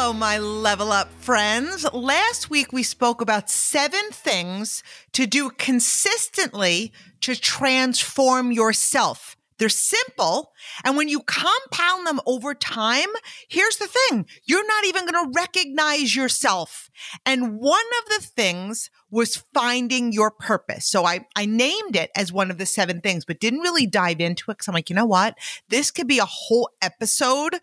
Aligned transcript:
Hello, 0.00 0.12
my 0.12 0.38
level 0.38 0.92
up 0.92 1.10
friends. 1.14 1.84
Last 1.92 2.48
week 2.48 2.72
we 2.72 2.84
spoke 2.84 3.20
about 3.20 3.50
seven 3.50 4.12
things 4.12 4.84
to 5.12 5.26
do 5.26 5.50
consistently 5.50 6.92
to 7.22 7.34
transform 7.34 8.52
yourself. 8.52 9.36
They're 9.58 9.68
simple. 9.68 10.52
And 10.84 10.96
when 10.96 11.08
you 11.08 11.18
compound 11.26 12.06
them 12.06 12.20
over 12.26 12.54
time, 12.54 13.08
here's 13.48 13.78
the 13.78 13.88
thing. 13.88 14.26
You're 14.44 14.68
not 14.68 14.84
even 14.84 15.04
going 15.04 15.24
to 15.24 15.32
recognize 15.34 16.14
yourself. 16.14 16.90
And 17.26 17.58
one 17.58 17.86
of 18.04 18.08
the 18.08 18.24
things 18.24 18.90
was 19.10 19.42
finding 19.52 20.12
your 20.12 20.30
purpose. 20.30 20.86
So 20.86 21.06
I, 21.06 21.26
I 21.34 21.44
named 21.44 21.96
it 21.96 22.12
as 22.14 22.32
one 22.32 22.52
of 22.52 22.58
the 22.58 22.66
seven 22.66 23.00
things, 23.00 23.24
but 23.24 23.40
didn't 23.40 23.62
really 23.62 23.88
dive 23.88 24.20
into 24.20 24.52
it 24.52 24.58
because 24.58 24.68
I'm 24.68 24.74
like, 24.74 24.90
you 24.90 24.94
know 24.94 25.06
what? 25.06 25.36
This 25.68 25.90
could 25.90 26.06
be 26.06 26.20
a 26.20 26.24
whole 26.24 26.70
episode 26.80 27.56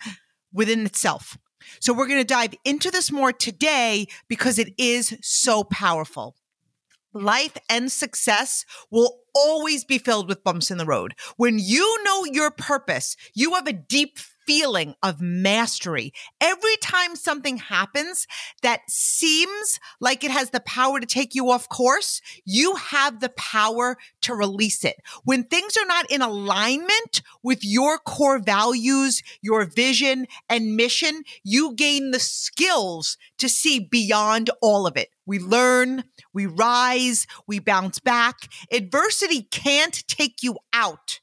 within 0.52 0.86
itself. 0.86 1.38
So 1.80 1.94
we're 1.94 2.08
going 2.08 2.20
to 2.20 2.26
dive 2.26 2.54
into 2.64 2.92
this 2.92 3.12
more 3.12 3.32
today 3.32 4.08
because 4.28 4.60
it 4.60 4.74
is 4.78 5.18
so 5.22 5.64
powerful. 5.64 6.36
Life 7.14 7.58
and 7.70 7.92
success 7.92 8.66
will 8.92 9.20
always 9.34 9.86
be 9.86 9.98
filled 9.98 10.28
with 10.28 10.44
bumps 10.44 10.70
in 10.70 10.78
the 10.78 10.86
road. 10.86 11.14
When 11.38 11.60
you 11.60 12.04
know 12.04 12.26
your 12.26 12.52
purpose, 12.52 13.16
you 13.34 13.54
have 13.54 13.68
a 13.68 13.74
deep 13.74 14.20
feeling 14.46 14.96
of 15.04 15.22
mastery. 15.22 16.14
Every 16.40 16.78
time 16.78 17.16
something 17.16 17.58
happens 17.58 18.28
that 18.62 18.82
seems 18.88 19.80
like 20.00 20.24
it 20.24 20.32
has 20.32 20.52
the 20.52 20.60
power 20.62 21.00
to 21.00 21.06
take 21.06 21.36
you 21.36 21.50
off 21.50 21.70
course, 21.70 22.22
you 22.46 22.76
have 22.76 23.20
the 23.20 23.30
power 23.30 23.98
to 24.22 24.36
release 24.36 24.84
it. 24.84 24.98
When 25.24 25.44
things 25.44 25.78
are 25.78 25.86
not 25.86 26.10
in 26.10 26.22
alignment 26.22 27.22
with 27.44 27.60
your 27.64 27.98
core 27.98 28.40
values, 28.40 29.22
your 29.42 29.66
vision 29.66 30.28
and 30.50 30.76
mission, 30.76 31.24
you 31.44 31.74
gain 31.76 32.12
the 32.12 32.20
skills 32.20 33.18
to 33.38 33.50
see 33.50 33.80
beyond 33.80 34.50
all 34.62 34.88
of 34.88 34.98
it. 34.98 35.10
We 35.26 35.40
learn, 35.40 36.04
we 36.34 36.46
rise, 36.46 37.26
we 37.48 37.60
bounce 37.60 38.00
back. 38.00 38.50
Adversity 38.72 39.44
can't 39.44 40.08
take 40.08 40.44
you 40.44 40.58
out 40.72 41.20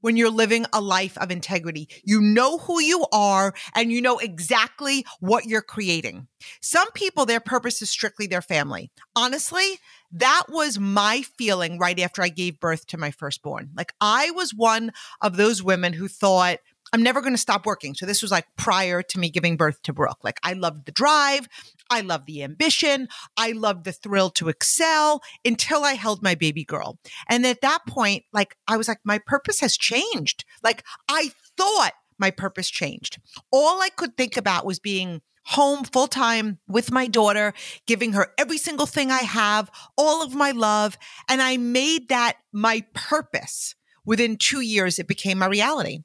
when 0.00 0.16
you're 0.16 0.30
living 0.30 0.66
a 0.72 0.80
life 0.80 1.16
of 1.18 1.30
integrity. 1.30 1.88
You 2.04 2.20
know 2.20 2.58
who 2.58 2.80
you 2.80 3.06
are 3.12 3.54
and 3.74 3.92
you 3.92 4.00
know 4.00 4.18
exactly 4.18 5.04
what 5.20 5.46
you're 5.46 5.62
creating. 5.62 6.28
Some 6.60 6.90
people, 6.92 7.26
their 7.26 7.40
purpose 7.40 7.82
is 7.82 7.90
strictly 7.90 8.26
their 8.26 8.42
family. 8.42 8.90
Honestly, 9.14 9.78
that 10.12 10.44
was 10.48 10.78
my 10.78 11.22
feeling 11.38 11.78
right 11.78 11.98
after 12.00 12.22
I 12.22 12.28
gave 12.28 12.60
birth 12.60 12.86
to 12.88 12.98
my 12.98 13.10
firstborn. 13.10 13.70
Like 13.76 13.92
I 14.00 14.30
was 14.32 14.54
one 14.54 14.92
of 15.20 15.36
those 15.36 15.62
women 15.62 15.92
who 15.92 16.08
thought, 16.08 16.58
I'm 16.92 17.02
never 17.02 17.20
going 17.20 17.34
to 17.34 17.38
stop 17.38 17.66
working. 17.66 17.94
So 17.94 18.06
this 18.06 18.22
was 18.22 18.30
like 18.30 18.46
prior 18.56 19.02
to 19.02 19.18
me 19.18 19.30
giving 19.30 19.56
birth 19.56 19.80
to 19.82 19.92
Brooke. 19.92 20.24
Like 20.24 20.40
I 20.42 20.54
loved 20.54 20.86
the 20.86 20.92
drive. 20.92 21.48
I 21.88 22.00
loved 22.00 22.26
the 22.26 22.42
ambition. 22.42 23.08
I 23.36 23.52
loved 23.52 23.84
the 23.84 23.92
thrill 23.92 24.30
to 24.30 24.48
excel 24.48 25.20
until 25.44 25.84
I 25.84 25.92
held 25.92 26.22
my 26.22 26.34
baby 26.34 26.64
girl. 26.64 26.98
And 27.28 27.46
at 27.46 27.60
that 27.60 27.80
point, 27.86 28.24
like 28.32 28.56
I 28.66 28.76
was 28.76 28.88
like, 28.88 29.00
my 29.04 29.20
purpose 29.24 29.60
has 29.60 29.76
changed. 29.76 30.44
Like 30.62 30.84
I 31.08 31.30
thought 31.56 31.92
my 32.18 32.30
purpose 32.30 32.70
changed. 32.70 33.18
All 33.50 33.80
I 33.80 33.88
could 33.88 34.16
think 34.16 34.36
about 34.36 34.66
was 34.66 34.78
being 34.78 35.22
home 35.46 35.84
full 35.84 36.06
time 36.06 36.58
with 36.68 36.92
my 36.92 37.06
daughter, 37.06 37.52
giving 37.86 38.12
her 38.12 38.32
every 38.38 38.58
single 38.58 38.86
thing 38.86 39.10
I 39.10 39.18
have, 39.18 39.70
all 39.96 40.22
of 40.22 40.34
my 40.34 40.50
love. 40.50 40.98
And 41.28 41.40
I 41.40 41.56
made 41.56 42.08
that 42.08 42.36
my 42.52 42.84
purpose. 42.94 43.74
Within 44.04 44.36
two 44.36 44.60
years, 44.60 44.98
it 44.98 45.06
became 45.06 45.38
my 45.38 45.46
reality. 45.46 46.00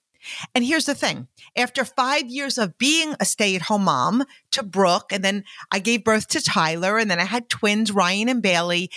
And 0.53 0.65
here's 0.65 0.85
the 0.85 0.95
thing. 0.95 1.27
After 1.55 1.85
five 1.85 2.27
years 2.29 2.57
of 2.57 2.77
being 2.77 3.15
a 3.19 3.25
stay 3.25 3.55
at 3.55 3.63
home 3.63 3.85
mom 3.85 4.23
to 4.51 4.63
Brooke, 4.63 5.11
and 5.11 5.23
then 5.23 5.43
I 5.71 5.79
gave 5.79 6.03
birth 6.03 6.27
to 6.29 6.43
Tyler, 6.43 6.97
and 6.97 7.09
then 7.09 7.19
I 7.19 7.25
had 7.25 7.49
twins, 7.49 7.91
Ryan 7.91 8.29
and 8.29 8.41
Bailey. 8.41 8.89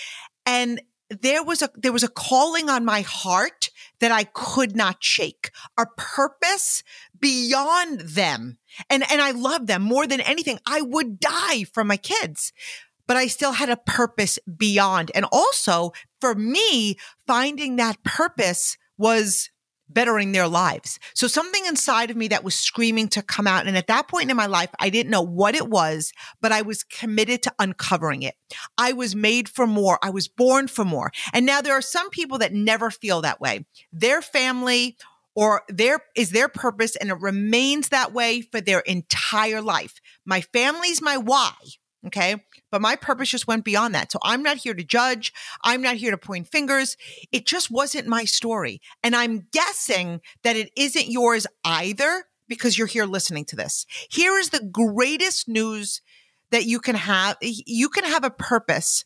And 0.45 0.81
there 1.09 1.43
was 1.43 1.61
a, 1.61 1.69
there 1.75 1.91
was 1.91 2.03
a 2.03 2.09
calling 2.09 2.69
on 2.69 2.85
my 2.85 3.01
heart 3.01 3.69
that 3.99 4.11
I 4.11 4.23
could 4.23 4.75
not 4.75 5.03
shake, 5.03 5.51
a 5.77 5.85
purpose 5.97 6.83
beyond 7.19 8.01
them. 8.01 8.57
And, 8.89 9.03
and 9.11 9.21
I 9.21 9.31
love 9.31 9.67
them 9.67 9.81
more 9.81 10.07
than 10.07 10.21
anything. 10.21 10.59
I 10.65 10.81
would 10.81 11.19
die 11.19 11.63
for 11.65 11.83
my 11.83 11.97
kids 11.97 12.53
but 13.09 13.17
I 13.17 13.25
still 13.25 13.53
had 13.53 13.71
a 13.71 13.75
purpose 13.75 14.37
beyond. 14.55 15.09
And 15.15 15.25
also 15.31 15.93
for 16.21 16.35
me, 16.35 16.95
finding 17.25 17.77
that 17.77 18.03
purpose 18.03 18.77
was 18.99 19.49
bettering 19.89 20.31
their 20.31 20.47
lives. 20.47 20.99
So 21.13 21.27
something 21.27 21.65
inside 21.65 22.11
of 22.11 22.17
me 22.17 22.27
that 22.29 22.43
was 22.43 22.55
screaming 22.55 23.07
to 23.09 23.21
come 23.21 23.47
out. 23.47 23.67
And 23.67 23.75
at 23.75 23.87
that 23.87 24.07
point 24.07 24.29
in 24.29 24.37
my 24.37 24.45
life, 24.45 24.69
I 24.79 24.89
didn't 24.89 25.11
know 25.11 25.21
what 25.21 25.55
it 25.55 25.67
was, 25.67 26.11
but 26.41 26.51
I 26.51 26.61
was 26.61 26.83
committed 26.83 27.43
to 27.43 27.53
uncovering 27.59 28.23
it. 28.23 28.35
I 28.77 28.93
was 28.93 29.15
made 29.15 29.49
for 29.49 29.65
more. 29.67 29.99
I 30.03 30.11
was 30.11 30.27
born 30.27 30.67
for 30.67 30.85
more. 30.85 31.11
And 31.33 31.45
now 31.45 31.61
there 31.61 31.73
are 31.73 31.81
some 31.81 32.09
people 32.09 32.37
that 32.37 32.53
never 32.53 32.91
feel 32.91 33.21
that 33.21 33.41
way. 33.41 33.65
Their 33.91 34.21
family 34.21 34.97
or 35.35 35.63
their 35.69 36.01
is 36.15 36.31
their 36.31 36.49
purpose 36.49 36.95
and 36.95 37.09
it 37.09 37.19
remains 37.19 37.89
that 37.89 38.13
way 38.13 38.41
for 38.41 38.61
their 38.61 38.79
entire 38.81 39.61
life. 39.61 39.99
My 40.25 40.41
family's 40.41 41.01
my 41.01 41.17
why. 41.17 41.53
Okay. 42.07 42.43
But 42.71 42.81
my 42.81 42.95
purpose 42.95 43.29
just 43.29 43.47
went 43.47 43.65
beyond 43.65 43.95
that. 43.95 44.11
So 44.11 44.19
I'm 44.23 44.43
not 44.43 44.57
here 44.57 44.73
to 44.73 44.83
judge. 44.83 45.33
I'm 45.63 45.81
not 45.81 45.95
here 45.95 46.11
to 46.11 46.17
point 46.17 46.47
fingers. 46.47 46.97
It 47.31 47.45
just 47.45 47.71
wasn't 47.71 48.07
my 48.07 48.25
story. 48.25 48.81
And 49.03 49.15
I'm 49.15 49.47
guessing 49.51 50.21
that 50.43 50.55
it 50.55 50.71
isn't 50.75 51.09
yours 51.09 51.47
either 51.63 52.25
because 52.47 52.77
you're 52.77 52.87
here 52.87 53.05
listening 53.05 53.45
to 53.45 53.55
this. 53.55 53.85
Here 54.09 54.37
is 54.37 54.49
the 54.49 54.67
greatest 54.71 55.47
news 55.47 56.01
that 56.51 56.65
you 56.65 56.79
can 56.79 56.95
have. 56.95 57.37
You 57.41 57.89
can 57.89 58.03
have 58.03 58.23
a 58.23 58.31
purpose 58.31 59.03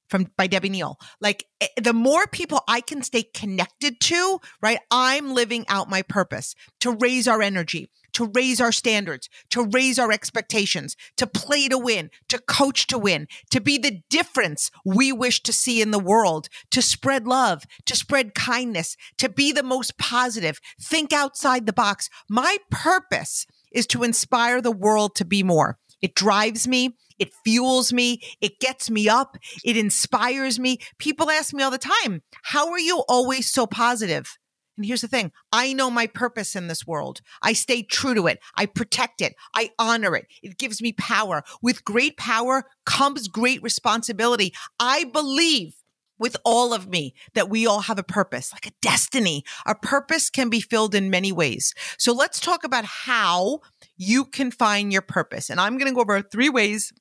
from 0.09 0.31
by 0.37 0.47
Debbie 0.47 0.69
Neal. 0.69 0.99
Like 1.21 1.47
eh, 1.61 1.67
the 1.81 1.93
more 1.93 2.27
people 2.27 2.63
I 2.69 2.81
can 2.81 3.03
stay 3.03 3.23
connected 3.23 4.01
to, 4.01 4.41
right? 4.63 4.79
I'm 4.91 5.35
living 5.35 5.65
out 5.69 5.91
my 5.91 6.03
purpose 6.03 6.55
to 6.81 6.93
raise 6.93 7.27
our 7.29 7.43
energy, 7.43 7.91
to 8.15 8.31
raise 8.35 8.61
our 8.61 8.73
standards, 8.73 9.29
to 9.51 9.63
raise 9.63 9.99
our 9.99 10.11
expectations, 10.11 10.97
to 11.17 11.27
play 11.27 11.69
to 11.69 11.79
win, 11.79 12.11
to 12.29 12.39
coach 12.39 12.87
to 12.87 12.99
win, 12.99 13.29
to 13.51 13.61
be 13.61 13.77
the 13.79 14.01
difference 14.09 14.71
we 14.85 15.13
wish 15.13 15.43
to 15.43 15.53
see 15.53 15.83
in 15.83 15.91
the 15.91 15.99
world, 15.99 16.49
to 16.71 16.81
spread 16.81 17.27
love, 17.27 17.65
to 17.85 17.95
spread 17.95 18.35
kindness, 18.35 18.97
to 19.19 19.29
be 19.29 19.53
the 19.53 19.63
most 19.63 19.99
positive, 19.99 20.61
think 20.81 21.13
outside 21.13 21.67
the 21.67 21.73
box. 21.73 22.09
My 22.29 22.57
purpose 22.71 23.47
is 23.71 23.87
to 23.89 24.03
inspire 24.03 24.63
the 24.63 24.73
world 24.73 25.15
to 25.17 25.25
be 25.25 25.43
more. 25.43 25.79
It 26.03 26.15
drives 26.15 26.67
me. 26.69 26.97
It 27.19 27.33
fuels 27.45 27.93
me. 27.93 28.21
It 28.41 28.61
gets 28.61 28.91
me 28.91 29.09
up. 29.09 29.37
It 29.65 29.77
inspires 29.77 30.59
me. 30.59 30.79
People 30.99 31.31
ask 31.31 31.55
me 31.55 31.63
all 31.63 31.71
the 31.71 31.79
time, 31.79 32.23
how 32.43 32.71
are 32.71 32.79
you 32.79 33.05
always 33.09 33.51
so 33.51 33.67
positive? 33.67 34.37
And 34.77 34.85
here's 34.85 35.01
the 35.01 35.09
thing 35.09 35.33
I 35.53 35.73
know 35.73 35.91
my 35.91 36.07
purpose 36.07 36.55
in 36.55 36.69
this 36.69 36.87
world. 36.87 37.21
I 37.43 37.55
stay 37.55 37.83
true 37.83 38.15
to 38.15 38.27
it. 38.27 38.41
I 38.57 38.67
protect 38.67 39.21
it. 39.21 39.35
I 39.55 39.71
honor 39.79 40.15
it. 40.17 40.27
It 40.43 40.59
gives 40.59 40.83
me 40.83 40.93
power. 40.93 41.43
With 41.63 41.85
great 41.85 42.17
power 42.17 42.65
comes 42.85 43.29
great 43.29 43.63
responsibility. 43.63 44.53
I 44.79 45.05
believe 45.05 45.77
with 46.19 46.37
all 46.45 46.73
of 46.73 46.89
me 46.89 47.15
that 47.35 47.51
we 47.51 47.67
all 47.67 47.81
have 47.81 47.99
a 47.99 48.03
purpose, 48.03 48.53
like 48.53 48.67
a 48.67 48.73
destiny. 48.81 49.45
Our 49.67 49.75
purpose 49.75 50.31
can 50.31 50.49
be 50.49 50.61
filled 50.61 50.95
in 50.95 51.11
many 51.11 51.33
ways. 51.33 51.75
So 51.99 52.13
let's 52.13 52.41
talk 52.41 52.65
about 52.65 52.85
how 52.85 53.61
you 53.97 54.25
can 54.25 54.51
find 54.51 54.93
your 54.93 55.03
purpose. 55.03 55.51
And 55.51 55.61
I'm 55.61 55.79
going 55.79 55.91
to 55.91 55.95
go 55.95 56.03
over 56.03 56.23
three 56.23 56.49
ways 56.49 56.93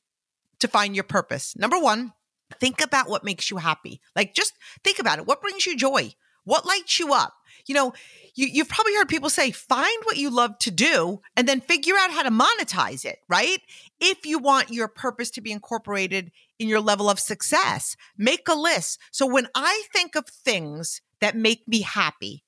to 0.60 0.68
find 0.68 0.96
your 0.96 1.04
purpose. 1.04 1.56
Number 1.56 1.80
one, 1.80 2.14
think 2.60 2.82
about 2.82 3.10
what 3.10 3.24
makes 3.24 3.52
you 3.52 3.58
happy. 3.58 4.02
Like 4.16 4.34
just 4.34 4.54
think 4.84 5.00
about 5.00 5.20
it. 5.20 5.28
What 5.28 5.42
brings 5.42 5.66
you 5.66 5.76
joy? 5.76 6.14
What 6.44 6.66
lights 6.66 7.00
you 7.00 7.14
up? 7.14 7.34
You 7.66 7.74
know, 7.74 7.94
you, 8.36 8.48
you've 8.48 8.70
probably 8.70 8.96
heard 8.96 9.10
people 9.10 9.30
say, 9.30 9.50
find 9.52 9.98
what 10.04 10.18
you 10.18 10.30
love 10.30 10.58
to 10.60 10.72
do 10.72 11.22
and 11.36 11.48
then 11.48 11.62
figure 11.62 11.96
out 11.96 12.12
how 12.12 12.24
to 12.24 12.30
monetize 12.30 13.04
it, 13.04 13.20
right? 13.28 13.60
If 14.00 14.26
you 14.26 14.38
want 14.38 14.72
your 14.72 14.88
purpose 14.88 15.32
to 15.32 15.42
be 15.42 15.52
incorporated 15.52 16.32
in 16.60 16.70
your 16.70 16.82
level 16.82 17.10
of 17.10 17.20
success, 17.20 17.98
make 18.18 18.48
a 18.48 18.54
list. 18.54 19.00
So 19.12 19.26
when 19.26 19.48
I 19.56 19.84
think 19.92 20.16
of 20.16 20.28
things 20.28 21.02
that 21.22 21.36
make 21.36 21.68
me 21.68 21.82
happy, 21.82 22.44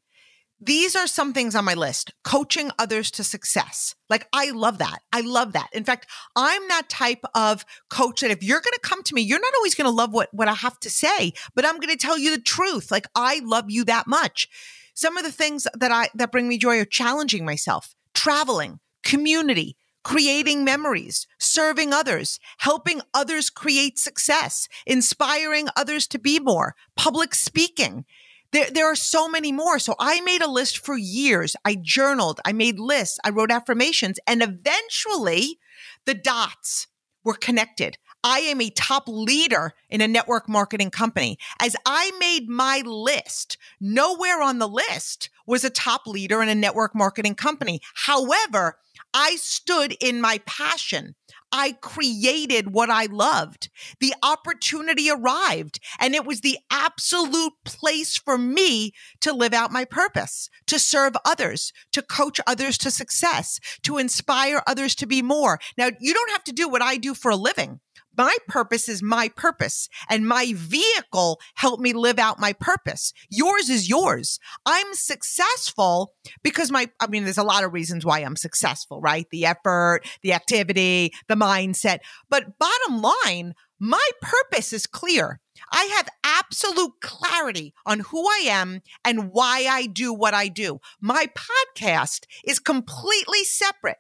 these 0.60 0.96
are 0.96 1.08
some 1.08 1.34
things 1.34 1.56
on 1.56 1.66
my 1.66 1.76
list 1.76 2.14
coaching 2.24 2.72
others 2.80 3.12
to 3.12 3.24
success. 3.24 3.96
Like, 4.10 4.28
I 4.34 4.50
love 4.52 4.80
that. 4.80 5.00
I 5.14 5.22
love 5.22 5.54
that. 5.54 5.70
In 5.72 5.84
fact, 5.84 6.08
I'm 6.36 6.68
that 6.70 6.90
type 6.90 7.24
of 7.36 7.64
coach 7.90 8.22
that 8.22 8.32
if 8.32 8.44
you're 8.44 8.62
going 8.62 8.74
to 8.74 8.80
come 8.82 9.04
to 9.04 9.14
me, 9.14 9.22
you're 9.22 9.40
not 9.40 9.54
always 9.56 9.76
going 9.76 9.90
to 9.90 9.96
love 9.96 10.14
what, 10.14 10.30
what 10.34 10.48
I 10.48 10.54
have 10.54 10.80
to 10.80 10.90
say, 10.90 11.34
but 11.54 11.66
I'm 11.66 11.80
going 11.80 11.96
to 11.96 11.98
tell 11.98 12.18
you 12.18 12.32
the 12.36 12.42
truth. 12.42 12.90
Like, 12.90 13.06
I 13.16 13.42
love 13.44 13.66
you 13.70 13.86
that 13.86 14.08
much. 14.08 14.50
Some 14.94 15.16
of 15.16 15.24
the 15.24 15.32
things 15.32 15.68
that 15.76 15.92
I, 15.92 16.10
that 16.16 16.32
bring 16.32 16.48
me 16.48 16.58
joy 16.58 16.80
are 16.80 16.86
challenging 16.86 17.46
myself, 17.46 17.96
traveling, 18.16 18.80
community, 19.04 19.78
creating 20.04 20.64
memories, 20.64 21.28
serving 21.38 21.94
others, 21.94 22.40
helping 22.60 23.02
others 23.14 23.50
create 23.50 24.00
success, 24.00 24.68
inspiring 24.86 25.68
others 25.76 26.08
to 26.08 26.18
be 26.18 26.40
more, 26.40 26.76
public 26.96 27.36
speaking. 27.36 28.06
There, 28.52 28.70
there 28.72 28.92
are 28.92 28.96
so 28.96 29.28
many 29.28 29.52
more. 29.52 29.80
So 29.80 29.96
I 30.00 30.22
made 30.22 30.42
a 30.42 30.50
list 30.50 30.78
for 30.78 30.98
years. 30.98 31.56
I 31.66 31.76
journaled, 31.82 32.40
I 32.46 32.54
made 32.54 32.80
lists, 32.80 33.20
I 33.24 33.30
wrote 33.30 33.52
affirmations, 33.52 34.20
and 34.26 34.42
eventually 34.42 35.60
the 36.06 36.14
dots 36.14 36.88
were 37.24 37.34
connected. 37.34 37.98
I 38.24 38.40
am 38.40 38.62
a 38.62 38.70
top 38.70 39.04
leader 39.08 39.74
in 39.90 40.02
a 40.02 40.08
network 40.08 40.50
marketing 40.50 40.92
company. 40.92 41.38
As 41.62 41.76
I 41.86 42.12
made 42.20 42.50
my 42.50 42.82
list, 42.86 43.58
nowhere 43.80 44.42
on 44.42 44.60
the 44.60 44.68
list 44.68 45.30
was 45.46 45.64
a 45.64 45.70
top 45.70 46.08
leader 46.08 46.42
in 46.42 46.50
a 46.50 46.56
network 46.56 46.96
marketing 46.96 47.36
company. 47.36 47.80
However, 47.94 48.78
I 49.14 49.36
stood 49.38 49.96
in 50.02 50.20
my 50.20 50.40
passion. 50.46 51.16
I 51.52 51.74
created 51.82 52.74
what 52.74 52.90
I 52.90 53.06
loved. 53.06 53.70
The 54.00 54.14
opportunity 54.22 55.10
arrived 55.10 55.80
and 56.00 56.14
it 56.16 56.26
was 56.26 56.42
the 56.42 56.58
absolute 56.70 57.54
place 57.66 58.18
for 58.18 58.38
me 58.38 58.92
to 59.22 59.34
live 59.34 59.54
out 59.54 59.72
my 59.72 59.86
purpose, 59.86 60.50
to 60.68 60.80
serve 60.80 61.14
others, 61.26 61.72
to 61.94 62.02
coach 62.02 62.40
others 62.46 62.78
to 62.80 62.92
success, 62.92 63.60
to 63.84 63.98
inspire 63.98 64.62
others 64.68 64.96
to 64.96 65.08
be 65.08 65.22
more. 65.22 65.60
Now, 65.78 65.90
you 66.00 66.14
don't 66.14 66.32
have 66.32 66.44
to 66.46 66.52
do 66.52 66.68
what 66.68 66.82
I 66.82 66.98
do 66.98 67.14
for 67.14 67.32
a 67.32 67.36
living 67.36 67.80
my 68.18 68.36
purpose 68.48 68.90
is 68.90 69.04
my 69.04 69.30
purpose 69.30 69.90
and 70.10 70.28
my 70.28 70.54
vehicle 70.56 71.40
helped 71.56 71.82
me 71.82 71.94
live 71.94 72.20
out 72.20 72.40
my 72.40 72.54
purpose. 72.54 73.14
Yours 73.30 73.70
is 73.70 73.88
yours. 73.88 74.40
I'm 74.66 74.94
successful 74.94 76.14
because 76.44 76.72
my, 76.72 76.90
I 77.00 77.08
mean, 77.08 77.24
there's 77.24 77.38
a 77.38 77.44
lot 77.44 77.64
of 77.64 77.74
reasons 77.74 78.06
why 78.06 78.20
I'm 78.20 78.36
successful, 78.36 79.00
right? 79.00 79.28
The 79.32 79.46
effort, 79.46 80.02
the 80.24 80.34
activity, 80.34 81.14
the 81.28 81.36
mindset. 81.36 82.00
But 82.30 82.58
bottom 82.58 83.02
line, 83.02 83.54
my 83.80 84.10
purpose 84.22 84.74
is 84.74 84.88
clear. 84.88 85.40
I 85.72 85.84
have 85.96 86.10
absolute 86.24 86.94
clarity 87.02 87.74
on 87.86 88.00
who 88.00 88.26
I 88.28 88.46
am 88.48 88.82
and 89.04 89.32
why 89.32 89.68
I 89.70 89.86
do 89.86 90.14
what 90.14 90.34
I 90.34 90.48
do. 90.48 90.80
My 91.02 91.28
podcast 91.36 92.26
is 92.46 92.60
completely 92.60 93.44
separate 93.44 93.98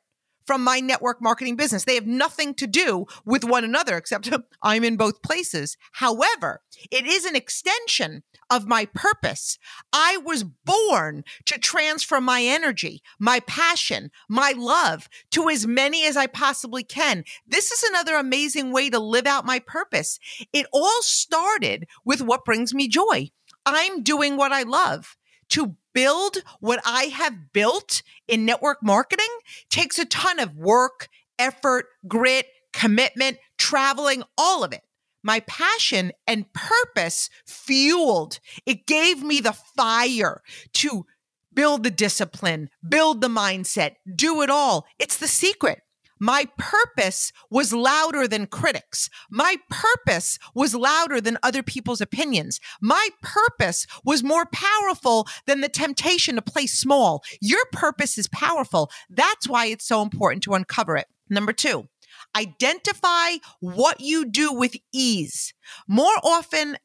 from 0.47 0.63
my 0.63 0.79
network 0.79 1.21
marketing 1.21 1.57
business. 1.57 1.83
They 1.83 1.95
have 1.95 2.07
nothing 2.07 2.53
to 2.55 2.65
do 2.65 3.05
with 3.25 3.43
one 3.43 3.63
another 3.65 3.97
except 3.97 4.31
I'm 4.63 4.83
in 4.83 4.95
both 4.95 5.21
places. 5.21 5.77
However, 5.91 6.61
it 6.89 7.05
is 7.05 7.25
an 7.25 7.35
extension 7.35 8.23
of 8.49 8.65
my 8.65 8.85
purpose. 8.85 9.59
I 9.91 10.17
was 10.17 10.43
born 10.43 11.23
to 11.45 11.59
transfer 11.59 12.21
my 12.21 12.41
energy, 12.41 13.01
my 13.19 13.41
passion, 13.41 14.09
my 14.29 14.53
love 14.55 15.09
to 15.31 15.49
as 15.49 15.67
many 15.67 16.05
as 16.05 16.15
I 16.15 16.27
possibly 16.27 16.83
can. 16.83 17.25
This 17.45 17.71
is 17.71 17.83
another 17.83 18.15
amazing 18.15 18.71
way 18.71 18.89
to 18.89 18.99
live 18.99 19.27
out 19.27 19.45
my 19.45 19.59
purpose. 19.59 20.17
It 20.53 20.65
all 20.71 21.01
started 21.01 21.87
with 22.05 22.21
what 22.21 22.45
brings 22.45 22.73
me 22.73 22.87
joy. 22.87 23.31
I'm 23.65 24.01
doing 24.01 24.37
what 24.37 24.53
I 24.53 24.63
love 24.63 25.16
to 25.49 25.75
build 25.93 26.37
what 26.59 26.79
I 26.85 27.05
have 27.05 27.53
built 27.53 28.03
in 28.27 28.45
network 28.45 28.83
marketing 28.83 29.25
takes 29.69 29.97
a 29.97 30.05
ton 30.05 30.39
of 30.39 30.55
work, 30.55 31.07
effort, 31.39 31.87
grit, 32.07 32.47
commitment, 32.73 33.37
traveling, 33.57 34.23
all 34.37 34.63
of 34.63 34.73
it. 34.73 34.81
My 35.23 35.39
passion 35.41 36.11
and 36.27 36.45
purpose 36.53 37.29
fueled. 37.45 38.39
It 38.65 38.85
gave 38.85 39.23
me 39.23 39.39
the 39.39 39.53
fire 39.75 40.41
to 40.73 41.05
build 41.53 41.83
the 41.83 41.91
discipline, 41.91 42.69
build 42.87 43.21
the 43.21 43.27
mindset, 43.27 43.95
do 44.15 44.41
it 44.43 44.49
all. 44.49 44.85
It's 44.99 45.17
the 45.17 45.27
secret. 45.27 45.81
My 46.19 46.47
purpose 46.57 47.31
was 47.49 47.73
louder 47.73 48.27
than 48.27 48.47
critics. 48.47 49.09
My 49.29 49.57
purpose 49.69 50.39
was 50.53 50.75
louder 50.75 51.21
than 51.21 51.37
other 51.43 51.63
people's 51.63 52.01
opinions. 52.01 52.59
My 52.81 53.09
purpose 53.21 53.85
was 54.03 54.23
more 54.23 54.45
powerful 54.45 55.27
than 55.45 55.61
the 55.61 55.69
temptation 55.69 56.35
to 56.35 56.41
play 56.41 56.67
small. 56.67 57.23
Your 57.41 57.65
purpose 57.71 58.17
is 58.17 58.27
powerful. 58.27 58.89
That's 59.09 59.47
why 59.47 59.67
it's 59.67 59.87
so 59.87 60.01
important 60.01 60.43
to 60.43 60.53
uncover 60.53 60.97
it. 60.97 61.07
Number 61.29 61.53
two, 61.53 61.87
identify 62.35 63.37
what 63.59 64.01
you 64.01 64.25
do 64.25 64.53
with 64.53 64.75
ease. 64.93 65.53
More 65.87 66.15
often 66.23 66.77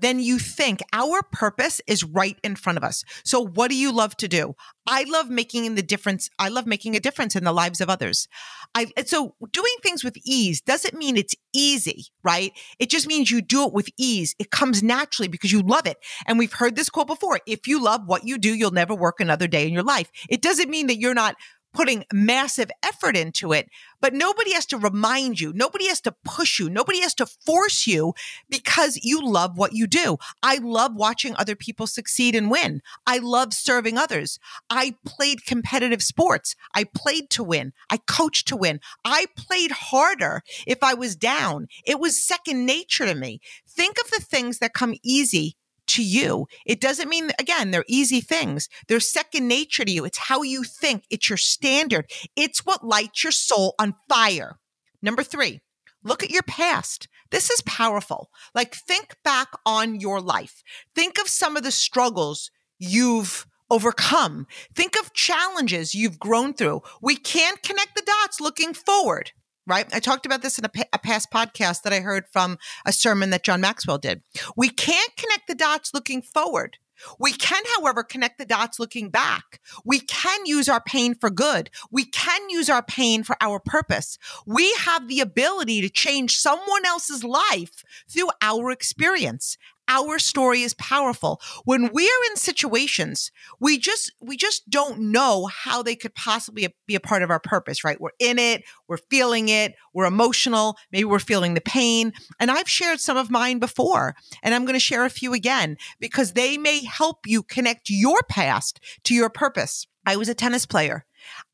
than 0.00 0.20
you 0.20 0.38
think. 0.38 0.80
Our 0.92 1.22
purpose 1.32 1.80
is 1.86 2.04
right 2.04 2.38
in 2.42 2.56
front 2.56 2.78
of 2.78 2.84
us. 2.84 3.04
So 3.24 3.40
what 3.40 3.70
do 3.70 3.76
you 3.76 3.92
love 3.92 4.16
to 4.18 4.28
do? 4.28 4.54
I 4.86 5.04
love 5.04 5.28
making 5.28 5.74
the 5.74 5.82
difference. 5.82 6.30
I 6.38 6.48
love 6.48 6.66
making 6.66 6.94
a 6.94 7.00
difference 7.00 7.34
in 7.34 7.44
the 7.44 7.52
lives 7.52 7.80
of 7.80 7.90
others. 7.90 8.28
I 8.74 8.86
so 9.04 9.34
doing 9.52 9.74
things 9.82 10.04
with 10.04 10.16
ease 10.24 10.60
doesn't 10.60 10.94
mean 10.94 11.16
it's 11.16 11.34
easy, 11.52 12.06
right? 12.22 12.52
It 12.78 12.90
just 12.90 13.08
means 13.08 13.30
you 13.30 13.42
do 13.42 13.64
it 13.64 13.72
with 13.72 13.88
ease. 13.98 14.34
It 14.38 14.50
comes 14.50 14.82
naturally 14.82 15.28
because 15.28 15.50
you 15.50 15.62
love 15.62 15.86
it. 15.86 15.96
And 16.26 16.38
we've 16.38 16.52
heard 16.52 16.76
this 16.76 16.90
quote 16.90 17.08
before. 17.08 17.40
If 17.46 17.66
you 17.66 17.82
love 17.82 18.02
what 18.06 18.24
you 18.24 18.38
do, 18.38 18.54
you'll 18.54 18.70
never 18.70 18.94
work 18.94 19.18
another 19.18 19.48
day 19.48 19.66
in 19.66 19.72
your 19.72 19.82
life. 19.82 20.10
It 20.28 20.42
doesn't 20.42 20.70
mean 20.70 20.86
that 20.86 21.00
you're 21.00 21.14
not 21.14 21.36
putting 21.76 22.06
massive 22.10 22.70
effort 22.82 23.14
into 23.14 23.52
it, 23.52 23.68
but 24.00 24.14
nobody 24.14 24.54
has 24.54 24.64
to 24.64 24.78
remind 24.78 25.38
you. 25.38 25.52
Nobody 25.52 25.88
has 25.88 26.00
to 26.00 26.14
push 26.24 26.58
you. 26.58 26.70
Nobody 26.70 27.02
has 27.02 27.14
to 27.16 27.26
force 27.26 27.86
you 27.86 28.14
because 28.48 28.98
you 29.02 29.22
love 29.22 29.58
what 29.58 29.74
you 29.74 29.86
do. 29.86 30.16
I 30.42 30.56
love 30.56 30.92
watching 30.94 31.36
other 31.36 31.54
people 31.54 31.86
succeed 31.86 32.34
and 32.34 32.50
win. 32.50 32.80
I 33.06 33.18
love 33.18 33.52
serving 33.52 33.98
others. 33.98 34.38
I 34.70 34.94
played 35.04 35.44
competitive 35.44 36.02
sports. 36.02 36.56
I 36.74 36.84
played 36.84 37.28
to 37.30 37.44
win. 37.44 37.74
I 37.90 37.98
coached 37.98 38.48
to 38.48 38.56
win. 38.56 38.80
I 39.04 39.26
played 39.36 39.70
harder 39.70 40.42
if 40.66 40.82
I 40.82 40.94
was 40.94 41.14
down. 41.14 41.68
It 41.84 42.00
was 42.00 42.24
second 42.24 42.64
nature 42.64 43.04
to 43.04 43.14
me. 43.14 43.40
Think 43.68 43.96
of 44.02 44.10
the 44.10 44.24
things 44.24 44.60
that 44.60 44.72
come 44.72 44.94
easy 45.02 45.56
to 45.88 46.02
you. 46.02 46.46
It 46.64 46.80
doesn't 46.80 47.08
mean, 47.08 47.30
again, 47.38 47.70
they're 47.70 47.84
easy 47.88 48.20
things. 48.20 48.68
They're 48.88 49.00
second 49.00 49.48
nature 49.48 49.84
to 49.84 49.90
you. 49.90 50.04
It's 50.04 50.18
how 50.18 50.42
you 50.42 50.62
think. 50.62 51.04
It's 51.10 51.28
your 51.28 51.36
standard. 51.36 52.10
It's 52.36 52.66
what 52.66 52.84
lights 52.84 53.24
your 53.24 53.32
soul 53.32 53.74
on 53.78 53.94
fire. 54.08 54.58
Number 55.02 55.22
three, 55.22 55.60
Look 56.06 56.22
at 56.22 56.30
your 56.30 56.44
past. 56.44 57.08
This 57.32 57.50
is 57.50 57.62
powerful. 57.62 58.30
Like, 58.54 58.76
think 58.76 59.16
back 59.24 59.48
on 59.66 59.98
your 59.98 60.20
life. 60.20 60.62
Think 60.94 61.18
of 61.18 61.26
some 61.26 61.56
of 61.56 61.64
the 61.64 61.72
struggles 61.72 62.52
you've 62.78 63.44
overcome. 63.70 64.46
Think 64.72 64.96
of 64.96 65.12
challenges 65.12 65.96
you've 65.96 66.20
grown 66.20 66.54
through. 66.54 66.82
We 67.02 67.16
can't 67.16 67.60
connect 67.60 67.96
the 67.96 68.06
dots 68.06 68.40
looking 68.40 68.72
forward, 68.72 69.32
right? 69.66 69.86
I 69.94 70.00
talked 70.00 70.26
about 70.26 70.42
this 70.42 70.58
in 70.58 70.64
a, 70.64 70.98
past 70.98 71.30
podcast 71.30 71.82
that 71.82 71.92
I 71.92 72.00
heard 72.00 72.24
from 72.32 72.58
a 72.84 72.92
sermon 72.92 73.30
that 73.30 73.44
John 73.44 73.60
Maxwell 73.60 73.98
did. 73.98 74.22
We 74.56 74.68
can't 74.68 75.16
connect 75.16 75.48
the 75.48 75.54
dots 75.54 75.92
looking 75.92 76.22
forward. 76.22 76.78
We 77.18 77.32
can, 77.32 77.62
however, 77.76 78.02
connect 78.02 78.38
the 78.38 78.46
dots 78.46 78.78
looking 78.78 79.10
back. 79.10 79.60
We 79.84 80.00
can 80.00 80.46
use 80.46 80.68
our 80.68 80.80
pain 80.80 81.14
for 81.14 81.30
good. 81.30 81.70
We 81.90 82.04
can 82.04 82.48
use 82.48 82.70
our 82.70 82.82
pain 82.82 83.22
for 83.22 83.36
our 83.40 83.60
purpose. 83.60 84.18
We 84.46 84.72
have 84.78 85.08
the 85.08 85.20
ability 85.20 85.82
to 85.82 85.90
change 85.90 86.38
someone 86.38 86.86
else's 86.86 87.24
life 87.24 87.84
through 88.08 88.30
our 88.40 88.70
experience 88.70 89.58
our 89.88 90.18
story 90.18 90.62
is 90.62 90.74
powerful. 90.74 91.40
When 91.64 91.90
we're 91.92 92.24
in 92.30 92.36
situations, 92.36 93.30
we 93.60 93.78
just 93.78 94.12
we 94.20 94.36
just 94.36 94.68
don't 94.68 94.98
know 95.12 95.46
how 95.46 95.82
they 95.82 95.96
could 95.96 96.14
possibly 96.14 96.68
be 96.86 96.94
a 96.94 97.00
part 97.00 97.22
of 97.22 97.30
our 97.30 97.40
purpose, 97.40 97.84
right? 97.84 98.00
We're 98.00 98.10
in 98.18 98.38
it, 98.38 98.64
we're 98.88 98.98
feeling 99.10 99.48
it, 99.48 99.74
we're 99.92 100.06
emotional, 100.06 100.76
maybe 100.92 101.04
we're 101.04 101.18
feeling 101.18 101.54
the 101.54 101.60
pain. 101.60 102.12
And 102.40 102.50
I've 102.50 102.68
shared 102.68 103.00
some 103.00 103.16
of 103.16 103.30
mine 103.30 103.58
before, 103.58 104.14
and 104.42 104.54
I'm 104.54 104.64
going 104.64 104.74
to 104.74 104.80
share 104.80 105.04
a 105.04 105.10
few 105.10 105.32
again 105.32 105.76
because 106.00 106.32
they 106.32 106.58
may 106.58 106.84
help 106.84 107.26
you 107.26 107.42
connect 107.42 107.90
your 107.90 108.22
past 108.28 108.80
to 109.04 109.14
your 109.14 109.30
purpose. 109.30 109.86
I 110.04 110.16
was 110.16 110.28
a 110.28 110.34
tennis 110.34 110.66
player. 110.66 111.04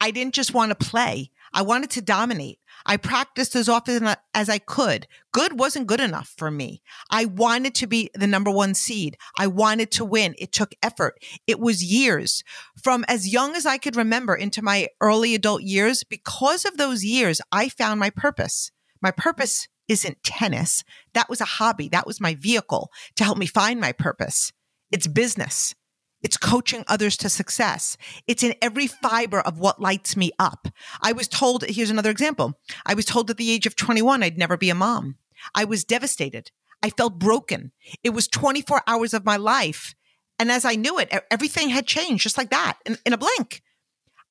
I 0.00 0.10
didn't 0.10 0.34
just 0.34 0.52
want 0.52 0.70
to 0.70 0.86
play. 0.86 1.30
I 1.54 1.62
wanted 1.62 1.90
to 1.90 2.02
dominate. 2.02 2.58
I 2.86 2.96
practiced 2.96 3.54
as 3.54 3.68
often 3.68 4.14
as 4.34 4.48
I 4.48 4.58
could. 4.58 5.06
Good 5.32 5.58
wasn't 5.58 5.86
good 5.86 6.00
enough 6.00 6.32
for 6.36 6.50
me. 6.50 6.82
I 7.10 7.24
wanted 7.24 7.74
to 7.76 7.86
be 7.86 8.10
the 8.14 8.26
number 8.26 8.50
one 8.50 8.74
seed. 8.74 9.16
I 9.38 9.46
wanted 9.46 9.90
to 9.92 10.04
win. 10.04 10.34
It 10.38 10.52
took 10.52 10.74
effort. 10.82 11.14
It 11.46 11.60
was 11.60 11.84
years 11.84 12.42
from 12.82 13.04
as 13.08 13.32
young 13.32 13.54
as 13.54 13.66
I 13.66 13.78
could 13.78 13.96
remember 13.96 14.34
into 14.34 14.62
my 14.62 14.88
early 15.00 15.34
adult 15.34 15.62
years. 15.62 16.04
Because 16.04 16.64
of 16.64 16.76
those 16.76 17.04
years, 17.04 17.40
I 17.50 17.68
found 17.68 18.00
my 18.00 18.10
purpose. 18.10 18.70
My 19.00 19.10
purpose 19.10 19.68
isn't 19.88 20.22
tennis. 20.22 20.84
That 21.14 21.28
was 21.28 21.40
a 21.40 21.46
hobby. 21.46 21.88
That 21.88 22.06
was 22.06 22.20
my 22.20 22.34
vehicle 22.34 22.90
to 23.16 23.24
help 23.24 23.38
me 23.38 23.46
find 23.46 23.80
my 23.80 23.92
purpose. 23.92 24.52
It's 24.90 25.06
business. 25.06 25.74
It's 26.22 26.36
coaching 26.36 26.84
others 26.88 27.16
to 27.18 27.28
success. 27.28 27.96
It's 28.26 28.42
in 28.42 28.54
every 28.62 28.86
fiber 28.86 29.40
of 29.40 29.58
what 29.58 29.80
lights 29.80 30.16
me 30.16 30.30
up. 30.38 30.68
I 31.02 31.12
was 31.12 31.28
told, 31.28 31.64
here's 31.64 31.90
another 31.90 32.10
example. 32.10 32.58
I 32.86 32.94
was 32.94 33.04
told 33.04 33.30
at 33.30 33.36
the 33.36 33.50
age 33.50 33.66
of 33.66 33.76
21, 33.76 34.22
I'd 34.22 34.38
never 34.38 34.56
be 34.56 34.70
a 34.70 34.74
mom. 34.74 35.16
I 35.54 35.64
was 35.64 35.84
devastated. 35.84 36.50
I 36.82 36.90
felt 36.90 37.18
broken. 37.18 37.72
It 38.02 38.10
was 38.10 38.28
24 38.28 38.82
hours 38.86 39.14
of 39.14 39.24
my 39.24 39.36
life. 39.36 39.94
And 40.38 40.50
as 40.50 40.64
I 40.64 40.74
knew 40.74 40.98
it, 40.98 41.12
everything 41.30 41.68
had 41.68 41.86
changed 41.86 42.22
just 42.22 42.38
like 42.38 42.50
that 42.50 42.78
in, 42.84 42.98
in 43.04 43.12
a 43.12 43.18
blink. 43.18 43.62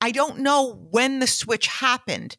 I 0.01 0.11
don't 0.11 0.39
know 0.39 0.87
when 0.89 1.19
the 1.19 1.27
switch 1.27 1.67
happened, 1.67 2.37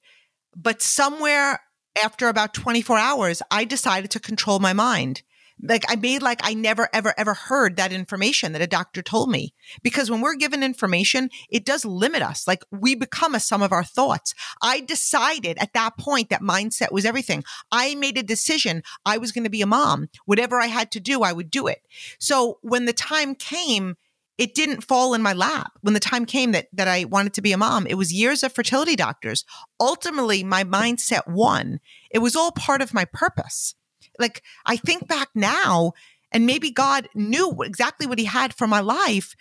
but 0.56 0.82
somewhere 0.82 1.61
after 2.02 2.28
about 2.28 2.54
24 2.54 2.99
hours, 2.99 3.42
I 3.50 3.64
decided 3.64 4.11
to 4.12 4.21
control 4.21 4.59
my 4.59 4.73
mind 4.73 5.23
like 5.62 5.85
I 5.88 5.97
made 5.97 6.23
like 6.23 6.40
I 6.42 6.54
never 6.54 6.88
ever 6.92 7.14
ever 7.16 7.35
heard 7.35 7.76
that 7.76 7.92
information 7.92 8.52
that 8.52 8.62
a 8.62 8.66
doctor 8.66 9.00
told 9.00 9.31
me. 9.31 9.54
Because 9.83 10.11
when 10.11 10.21
we're 10.21 10.35
given 10.35 10.62
information 10.62 11.31
it 11.49 11.64
does 11.64 11.85
limit 11.85 12.23
us. 12.23 12.47
Like 12.47 12.64
we 12.71 12.95
become 12.95 13.35
a 13.35 13.40
sum 13.40 13.62
of 13.62 13.73
our 13.73 13.85
thoughts. 13.85 14.35
I 14.61 14.81
decided 14.81 15.59
at 15.59 15.73
that 15.75 15.97
point 15.99 16.31
that 16.31 16.42
mindset 16.42 16.92
was 16.92 17.04
everything. 17.04 17.45
I 17.71 17.95
made 17.95 18.19
a 18.19 18.23
decision. 18.23 18.83
I 19.07 19.19
was 19.19 19.33
going 19.33 19.45
to 19.45 19.50
be 19.50 19.62
a 19.62 19.66
mom. 19.66 20.09
Whatever 20.26 20.61
I 20.61 20.66
had 20.66 20.90
to 20.92 21.00
do 21.00 21.23
I 21.23 21.33
would 21.33 21.50
do 21.50 21.66
it. 21.69 21.83
So 22.19 22.59
when 22.62 22.85
the 22.87 22.92
time 22.92 23.35
came 23.35 23.97
it 24.38 24.54
didn't 24.54 24.81
fall 24.81 25.12
in 25.14 25.23
my 25.23 25.35
lap. 25.35 25.73
When 25.83 25.95
the 25.95 26.00
time 26.00 26.25
came 26.25 26.52
that 26.52 26.69
that 26.73 26.88
I 26.88 27.04
wanted 27.04 27.35
to 27.35 27.42
be 27.42 27.52
a 27.52 27.59
mom 27.59 27.87
it 27.87 27.95
was 27.95 28.12
years 28.12 28.42
of 28.42 28.52
fertility 28.52 28.97
doctors. 28.97 29.45
Ultimately 29.78 30.42
my 30.42 30.64
mindset 30.64 31.28
won. 31.28 31.78
It 32.11 32.19
was 32.19 32.35
all 32.35 32.50
part 32.50 32.83
of 32.83 32.95
my 32.95 33.04
purpose 33.04 33.75
like 34.19 34.42
I 34.66 34.76
think 34.76 35.09
back 35.09 35.28
now, 35.35 35.92
and 36.31 36.47
maybe 36.47 36.71
God 36.71 37.09
knew 37.14 37.62
exactly 37.62 38.07
what 38.07 38.19
He 38.19 38.25
had 38.25 38.54
for 38.54 38.66
my 38.66 38.81
life, 38.81 39.35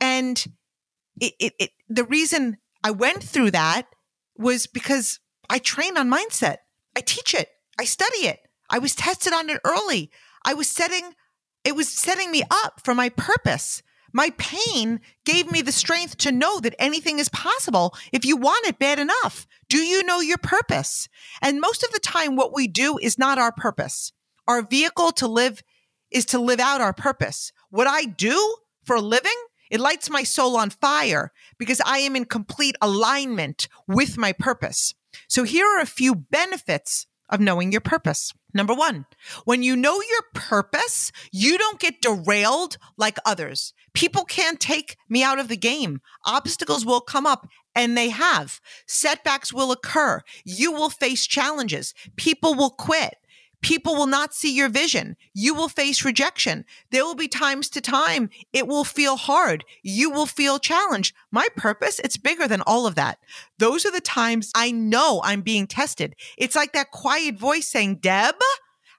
and 0.00 0.44
it, 1.20 1.34
it, 1.38 1.52
it 1.58 1.70
the 1.88 2.04
reason 2.04 2.58
I 2.84 2.90
went 2.90 3.22
through 3.22 3.52
that 3.52 3.86
was 4.36 4.66
because 4.66 5.20
I 5.48 5.58
train 5.58 5.96
on 5.96 6.10
mindset. 6.10 6.58
I 6.96 7.00
teach 7.00 7.34
it. 7.34 7.48
I 7.78 7.84
study 7.84 8.26
it. 8.26 8.40
I 8.70 8.78
was 8.78 8.94
tested 8.94 9.32
on 9.32 9.50
it 9.50 9.60
early. 9.64 10.10
I 10.44 10.54
was 10.54 10.68
setting, 10.68 11.12
it 11.64 11.76
was 11.76 11.88
setting 11.88 12.30
me 12.30 12.42
up 12.50 12.80
for 12.82 12.94
my 12.94 13.10
purpose. 13.10 13.82
My 14.12 14.30
pain 14.36 15.00
gave 15.24 15.50
me 15.50 15.62
the 15.62 15.72
strength 15.72 16.16
to 16.18 16.32
know 16.32 16.60
that 16.60 16.74
anything 16.78 17.18
is 17.18 17.28
possible 17.28 17.94
if 18.12 18.24
you 18.24 18.36
want 18.36 18.66
it 18.66 18.78
bad 18.78 18.98
enough. 18.98 19.46
Do 19.68 19.78
you 19.78 20.02
know 20.02 20.20
your 20.20 20.38
purpose? 20.38 21.08
And 21.40 21.60
most 21.60 21.82
of 21.82 21.90
the 21.92 21.98
time, 21.98 22.36
what 22.36 22.54
we 22.54 22.68
do 22.68 22.98
is 22.98 23.18
not 23.18 23.38
our 23.38 23.52
purpose. 23.52 24.12
Our 24.46 24.62
vehicle 24.62 25.12
to 25.12 25.28
live 25.28 25.62
is 26.10 26.26
to 26.26 26.38
live 26.38 26.60
out 26.60 26.80
our 26.80 26.92
purpose. 26.92 27.52
What 27.70 27.86
I 27.86 28.04
do 28.04 28.56
for 28.84 28.96
a 28.96 29.00
living, 29.00 29.32
it 29.70 29.80
lights 29.80 30.10
my 30.10 30.24
soul 30.24 30.56
on 30.56 30.70
fire 30.70 31.32
because 31.58 31.80
I 31.86 31.98
am 31.98 32.16
in 32.16 32.26
complete 32.26 32.76
alignment 32.82 33.68
with 33.86 34.18
my 34.18 34.32
purpose. 34.32 34.94
So 35.28 35.44
here 35.44 35.66
are 35.66 35.80
a 35.80 35.86
few 35.86 36.14
benefits 36.14 37.06
of 37.32 37.40
knowing 37.40 37.72
your 37.72 37.80
purpose. 37.80 38.32
Number 38.54 38.74
one, 38.74 39.06
when 39.44 39.62
you 39.62 39.74
know 39.74 39.94
your 39.94 40.22
purpose, 40.34 41.10
you 41.32 41.58
don't 41.58 41.80
get 41.80 42.02
derailed 42.02 42.76
like 42.96 43.16
others. 43.24 43.72
People 43.94 44.24
can't 44.24 44.60
take 44.60 44.96
me 45.08 45.22
out 45.24 45.38
of 45.38 45.48
the 45.48 45.56
game. 45.56 46.00
Obstacles 46.24 46.86
will 46.86 47.00
come 47.00 47.26
up 47.26 47.48
and 47.74 47.96
they 47.96 48.10
have. 48.10 48.60
Setbacks 48.86 49.52
will 49.52 49.72
occur. 49.72 50.20
You 50.44 50.72
will 50.72 50.90
face 50.90 51.26
challenges. 51.26 51.94
People 52.16 52.54
will 52.54 52.70
quit. 52.70 53.14
People 53.62 53.94
will 53.94 54.06
not 54.06 54.34
see 54.34 54.54
your 54.54 54.68
vision. 54.68 55.16
You 55.34 55.54
will 55.54 55.68
face 55.68 56.04
rejection. 56.04 56.64
There 56.90 57.04
will 57.04 57.14
be 57.14 57.28
times 57.28 57.70
to 57.70 57.80
time 57.80 58.28
it 58.52 58.66
will 58.66 58.84
feel 58.84 59.16
hard. 59.16 59.64
You 59.82 60.10
will 60.10 60.26
feel 60.26 60.58
challenged. 60.58 61.14
My 61.30 61.48
purpose, 61.56 62.00
it's 62.00 62.16
bigger 62.16 62.48
than 62.48 62.62
all 62.62 62.86
of 62.86 62.96
that. 62.96 63.18
Those 63.58 63.86
are 63.86 63.92
the 63.92 64.00
times 64.00 64.50
I 64.54 64.72
know 64.72 65.20
I'm 65.24 65.42
being 65.42 65.68
tested. 65.68 66.16
It's 66.36 66.56
like 66.56 66.72
that 66.72 66.90
quiet 66.90 67.38
voice 67.38 67.68
saying, 67.68 67.96
Deb, 67.96 68.34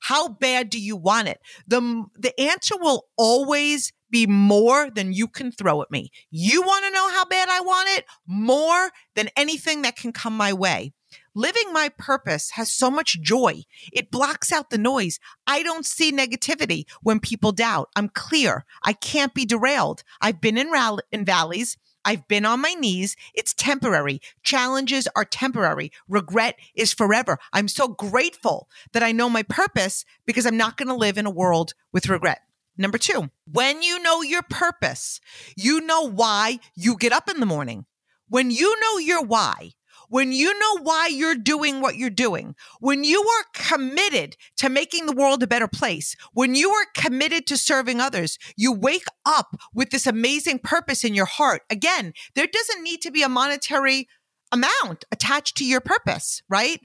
how 0.01 0.29
bad 0.29 0.69
do 0.69 0.79
you 0.79 0.95
want 0.95 1.27
it? 1.27 1.39
The, 1.67 2.05
the 2.17 2.39
answer 2.39 2.75
will 2.77 3.07
always 3.17 3.91
be 4.09 4.27
more 4.27 4.89
than 4.89 5.11
you 5.11 5.27
can 5.27 5.51
throw 5.51 5.81
at 5.81 5.91
me. 5.91 6.11
You 6.29 6.61
want 6.61 6.85
to 6.85 6.91
know 6.91 7.09
how 7.09 7.25
bad 7.25 7.49
I 7.49 7.61
want 7.61 7.89
it? 7.97 8.05
More 8.27 8.91
than 9.15 9.29
anything 9.35 9.81
that 9.81 9.95
can 9.95 10.13
come 10.13 10.37
my 10.37 10.53
way. 10.53 10.93
Living 11.35 11.71
my 11.71 11.89
purpose 11.97 12.51
has 12.51 12.71
so 12.71 12.91
much 12.91 13.21
joy. 13.21 13.63
It 13.91 14.11
blocks 14.11 14.51
out 14.51 14.69
the 14.69 14.77
noise. 14.77 15.19
I 15.47 15.63
don't 15.63 15.85
see 15.85 16.11
negativity 16.11 16.85
when 17.01 17.19
people 17.19 17.51
doubt. 17.51 17.89
I'm 17.95 18.09
clear. 18.09 18.65
I 18.83 18.93
can't 18.93 19.33
be 19.33 19.45
derailed. 19.45 20.03
I've 20.21 20.41
been 20.41 20.57
in, 20.57 20.69
rall- 20.69 20.99
in 21.11 21.25
valleys. 21.25 21.77
I've 22.05 22.27
been 22.27 22.45
on 22.45 22.61
my 22.61 22.73
knees. 22.73 23.15
It's 23.33 23.53
temporary. 23.53 24.19
Challenges 24.43 25.07
are 25.15 25.25
temporary. 25.25 25.91
Regret 26.07 26.55
is 26.75 26.93
forever. 26.93 27.37
I'm 27.53 27.67
so 27.67 27.87
grateful 27.87 28.69
that 28.91 29.03
I 29.03 29.11
know 29.11 29.29
my 29.29 29.43
purpose 29.43 30.05
because 30.25 30.45
I'm 30.45 30.57
not 30.57 30.77
going 30.77 30.89
to 30.89 30.95
live 30.95 31.17
in 31.17 31.25
a 31.25 31.31
world 31.31 31.73
with 31.91 32.09
regret. 32.09 32.41
Number 32.77 32.97
two, 32.97 33.29
when 33.51 33.83
you 33.83 34.01
know 34.01 34.21
your 34.21 34.41
purpose, 34.41 35.21
you 35.55 35.79
know 35.81 36.09
why 36.09 36.59
you 36.75 36.97
get 36.97 37.13
up 37.13 37.29
in 37.29 37.39
the 37.39 37.45
morning. 37.45 37.85
When 38.29 38.49
you 38.49 38.79
know 38.79 38.97
your 38.97 39.23
why, 39.23 39.73
when 40.13 40.31
you 40.31 40.53
know 40.59 40.77
why 40.83 41.07
you're 41.07 41.33
doing 41.33 41.81
what 41.81 41.95
you're 41.95 42.07
doing, 42.11 42.53
when 42.79 43.03
you 43.03 43.19
are 43.19 43.45
committed 43.51 44.37
to 44.55 44.69
making 44.69 45.07
the 45.07 45.15
world 45.15 45.41
a 45.41 45.47
better 45.47 45.67
place, 45.67 46.15
when 46.33 46.53
you 46.53 46.69
are 46.69 46.85
committed 46.95 47.47
to 47.47 47.57
serving 47.57 47.99
others, 47.99 48.37
you 48.55 48.71
wake 48.71 49.07
up 49.25 49.55
with 49.73 49.89
this 49.89 50.05
amazing 50.05 50.59
purpose 50.59 51.03
in 51.03 51.15
your 51.15 51.25
heart. 51.25 51.63
Again, 51.67 52.13
there 52.35 52.45
doesn't 52.45 52.83
need 52.83 53.01
to 53.01 53.09
be 53.09 53.23
a 53.23 53.27
monetary 53.27 54.07
amount 54.51 55.03
attached 55.11 55.57
to 55.57 55.65
your 55.65 55.81
purpose, 55.81 56.43
right? 56.47 56.79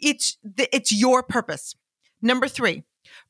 It's 0.00 0.38
the, 0.44 0.72
it's 0.72 0.92
your 0.92 1.24
purpose. 1.24 1.74
Number 2.22 2.46
3, 2.46 2.84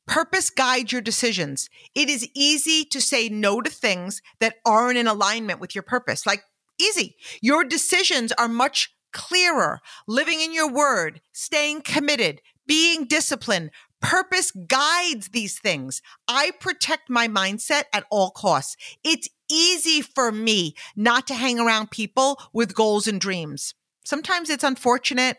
Purpose 0.05 0.51
guides 0.51 0.91
your 0.91 1.01
decisions. 1.01 1.71
It 1.95 2.07
is 2.07 2.29
easy 2.35 2.85
to 2.85 3.01
say 3.01 3.29
no 3.29 3.61
to 3.61 3.69
things 3.71 4.21
that 4.39 4.57
aren't 4.63 4.99
in 4.99 5.07
alignment 5.07 5.59
with 5.59 5.73
your 5.73 5.83
purpose. 5.83 6.27
Like 6.27 6.43
easy. 6.79 7.15
Your 7.41 7.63
decisions 7.63 8.31
are 8.33 8.47
much 8.47 8.93
clearer, 9.11 9.79
living 10.07 10.41
in 10.41 10.53
your 10.53 10.71
word, 10.71 11.21
staying 11.31 11.81
committed, 11.81 12.41
being 12.67 13.05
disciplined. 13.05 13.71
Purpose 14.01 14.51
guides 14.51 15.29
these 15.29 15.59
things. 15.59 16.01
I 16.27 16.51
protect 16.59 17.09
my 17.09 17.27
mindset 17.27 17.83
at 17.91 18.05
all 18.09 18.31
costs. 18.31 18.77
It's 19.03 19.27
easy 19.49 20.01
for 20.01 20.31
me 20.31 20.75
not 20.95 21.27
to 21.27 21.33
hang 21.33 21.59
around 21.59 21.91
people 21.91 22.39
with 22.53 22.75
goals 22.75 23.07
and 23.07 23.19
dreams. 23.19 23.73
Sometimes 24.05 24.49
it's 24.49 24.63
unfortunate 24.63 25.37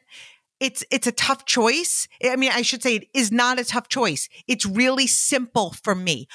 it's 0.60 0.84
it's 0.90 1.06
a 1.06 1.12
tough 1.12 1.46
choice. 1.46 2.06
I 2.22 2.36
mean, 2.36 2.52
I 2.52 2.62
should 2.62 2.82
say 2.82 2.96
it 2.96 3.08
is 3.14 3.32
not 3.32 3.58
a 3.58 3.64
tough 3.64 3.88
choice. 3.88 4.28
It's 4.46 4.66
really 4.66 5.06
simple 5.06 5.72
for 5.82 5.94
me. 5.94 6.28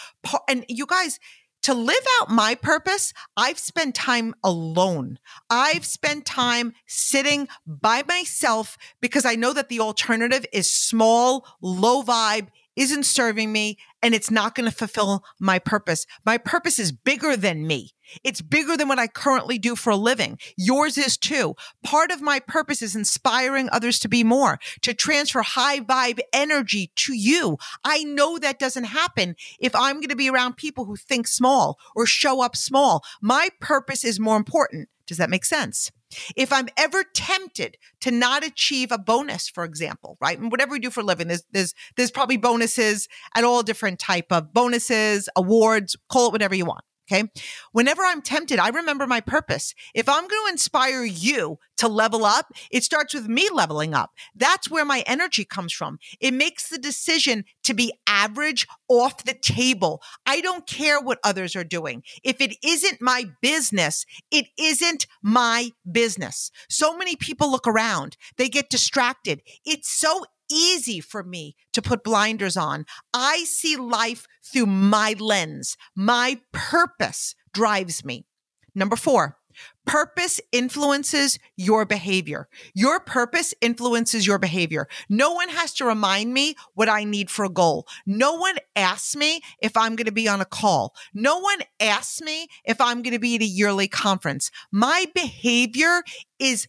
And 0.49 0.65
you 0.67 0.87
guys, 0.87 1.19
to 1.63 1.73
live 1.73 2.05
out 2.21 2.29
my 2.29 2.55
purpose, 2.55 3.11
I've 3.35 3.57
spent 3.57 3.95
time 3.95 4.35
alone. 4.43 5.17
I've 5.49 5.85
spent 5.85 6.25
time 6.25 6.73
sitting 6.85 7.47
by 7.65 8.03
myself 8.07 8.77
because 9.01 9.25
I 9.25 9.35
know 9.35 9.51
that 9.53 9.69
the 9.69 9.79
alternative 9.79 10.45
is 10.53 10.69
small, 10.69 11.45
low 11.61 12.03
vibe, 12.03 12.49
isn't 12.75 13.05
serving 13.05 13.51
me, 13.51 13.77
and 14.01 14.13
it's 14.13 14.29
not 14.29 14.53
going 14.53 14.69
to 14.69 14.75
fulfill 14.75 15.23
my 15.39 15.57
purpose. 15.57 16.05
My 16.25 16.37
purpose 16.37 16.77
is 16.77 16.91
bigger 16.91 17.35
than 17.35 17.65
me. 17.65 17.94
It's 18.23 18.41
bigger 18.41 18.77
than 18.77 18.87
what 18.87 18.99
I 18.99 19.07
currently 19.07 19.57
do 19.57 19.75
for 19.75 19.89
a 19.89 19.95
living. 19.95 20.37
Yours 20.57 20.97
is 20.97 21.17
too. 21.17 21.55
Part 21.83 22.11
of 22.11 22.21
my 22.21 22.39
purpose 22.39 22.81
is 22.81 22.95
inspiring 22.95 23.69
others 23.71 23.99
to 23.99 24.07
be 24.07 24.23
more, 24.23 24.59
to 24.81 24.93
transfer 24.93 25.41
high 25.41 25.79
vibe 25.79 26.19
energy 26.33 26.91
to 26.95 27.13
you. 27.13 27.57
I 27.83 28.03
know 28.03 28.37
that 28.37 28.59
doesn't 28.59 28.85
happen 28.85 29.35
if 29.59 29.75
I'm 29.75 29.95
going 29.95 30.09
to 30.09 30.15
be 30.15 30.29
around 30.29 30.57
people 30.57 30.85
who 30.85 30.95
think 30.95 31.27
small 31.27 31.77
or 31.95 32.05
show 32.05 32.41
up 32.41 32.55
small. 32.55 33.03
My 33.21 33.49
purpose 33.59 34.03
is 34.03 34.19
more 34.19 34.37
important. 34.37 34.89
Does 35.07 35.17
that 35.17 35.29
make 35.29 35.45
sense? 35.45 35.91
If 36.35 36.51
I'm 36.51 36.67
ever 36.77 37.03
tempted 37.13 37.77
to 38.01 38.11
not 38.11 38.45
achieve 38.45 38.91
a 38.91 38.97
bonus, 38.97 39.49
for 39.49 39.63
example, 39.63 40.17
right? 40.19 40.39
And 40.39 40.51
whatever 40.51 40.71
we 40.71 40.79
do 40.79 40.89
for 40.89 41.01
a 41.01 41.03
living, 41.03 41.27
there's 41.27 41.43
there's 41.51 41.73
there's 41.97 42.11
probably 42.11 42.37
bonuses 42.37 43.07
at 43.35 43.43
all 43.43 43.63
different 43.63 43.99
type 43.99 44.31
of 44.31 44.53
bonuses, 44.53 45.29
awards, 45.35 45.95
call 46.09 46.27
it 46.27 46.31
whatever 46.31 46.55
you 46.55 46.65
want. 46.65 46.83
Okay. 47.11 47.29
Whenever 47.71 48.01
I'm 48.03 48.21
tempted, 48.21 48.57
I 48.57 48.69
remember 48.69 49.05
my 49.05 49.21
purpose. 49.21 49.75
If 49.93 50.09
I'm 50.09 50.27
going 50.27 50.47
to 50.47 50.51
inspire 50.51 51.03
you 51.03 51.59
to 51.77 51.87
level 51.87 52.25
up, 52.25 52.47
it 52.71 52.83
starts 52.83 53.13
with 53.13 53.27
me 53.27 53.47
leveling 53.53 53.93
up. 53.93 54.11
That's 54.35 54.71
where 54.71 54.85
my 54.85 55.03
energy 55.05 55.45
comes 55.45 55.71
from. 55.71 55.99
It 56.19 56.33
makes 56.33 56.67
the 56.67 56.79
decision 56.79 57.45
to 57.63 57.75
be 57.75 57.93
average 58.07 58.67
off 58.87 59.23
the 59.23 59.33
table. 59.33 60.01
I 60.25 60.41
don't 60.41 60.65
care 60.65 60.99
what 60.99 61.19
others 61.23 61.55
are 61.55 61.63
doing. 61.63 62.01
If 62.23 62.41
it 62.41 62.55
isn't 62.63 63.01
my 63.01 63.25
business, 63.39 64.05
it 64.31 64.47
isn't 64.57 65.05
my 65.21 65.71
business. 65.89 66.49
So 66.69 66.97
many 66.97 67.15
people 67.15 67.51
look 67.51 67.67
around, 67.67 68.17
they 68.37 68.49
get 68.49 68.69
distracted. 68.69 69.41
It's 69.63 69.91
so 69.91 70.25
easy 70.49 70.99
for 70.99 71.23
me 71.23 71.55
to 71.73 71.81
put 71.81 72.03
blinders 72.03 72.57
on. 72.57 72.85
I 73.13 73.43
see 73.45 73.75
life 73.75 74.27
through 74.43 74.67
my 74.67 75.15
lens. 75.19 75.77
My 75.95 76.39
purpose 76.51 77.35
drives 77.53 78.03
me. 78.03 78.25
Number 78.73 78.95
four, 78.95 79.37
Purpose 79.85 80.41
influences 80.51 81.37
your 81.55 81.85
behavior. 81.85 82.47
Your 82.73 82.99
purpose 82.99 83.53
influences 83.61 84.25
your 84.25 84.39
behavior. 84.39 84.87
No 85.09 85.31
one 85.31 85.49
has 85.49 85.73
to 85.73 85.85
remind 85.85 86.33
me 86.33 86.55
what 86.73 86.89
I 86.89 87.03
need 87.03 87.29
for 87.29 87.45
a 87.45 87.49
goal. 87.49 87.87
No 88.05 88.33
one 88.33 88.55
asks 88.75 89.15
me 89.15 89.41
if 89.61 89.77
I'm 89.77 89.95
going 89.95 90.07
to 90.07 90.11
be 90.11 90.27
on 90.27 90.41
a 90.41 90.45
call. 90.45 90.95
No 91.13 91.37
one 91.37 91.59
asks 91.79 92.21
me 92.21 92.47
if 92.65 92.81
I'm 92.81 93.03
going 93.03 93.13
to 93.13 93.19
be 93.19 93.35
at 93.35 93.41
a 93.41 93.45
yearly 93.45 93.87
conference. 93.87 94.49
My 94.71 95.05
behavior 95.13 96.01
is 96.39 96.67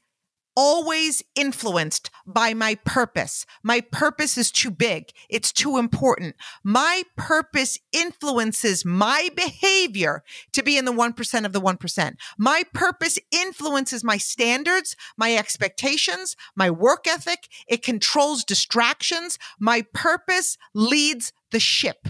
always 0.56 1.22
influenced 1.34 2.10
by 2.26 2.54
my 2.54 2.74
purpose. 2.84 3.46
My 3.62 3.80
purpose 3.80 4.36
is 4.38 4.50
too 4.50 4.70
big. 4.70 5.10
It's 5.28 5.52
too 5.52 5.76
important. 5.76 6.34
My 6.64 7.02
purpose 7.16 7.78
influences 7.92 8.84
my 8.84 9.28
behavior 9.36 10.24
to 10.52 10.62
be 10.62 10.76
in 10.76 10.86
the 10.86 10.92
1% 10.92 11.44
of 11.44 11.52
the 11.52 11.60
1%. 11.60 12.14
My 12.38 12.64
purpose 12.72 13.18
influences 13.30 14.02
my 14.02 14.16
standards, 14.16 14.96
my 15.16 15.36
expectations, 15.36 16.34
my 16.56 16.70
work 16.70 17.06
ethic. 17.06 17.48
It 17.68 17.82
controls 17.82 18.42
distractions. 18.42 19.38
My 19.60 19.84
purpose 19.92 20.56
leads 20.74 21.32
the 21.50 21.60
ship. 21.60 22.08